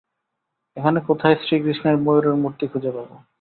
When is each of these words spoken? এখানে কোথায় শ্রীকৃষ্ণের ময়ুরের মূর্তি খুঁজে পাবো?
এখানে 0.77 0.99
কোথায় 1.09 1.35
শ্রীকৃষ্ণের 1.41 1.95
ময়ুরের 1.97 2.35
মূর্তি 2.43 2.65
খুঁজে 2.71 2.91
পাবো? 2.95 3.15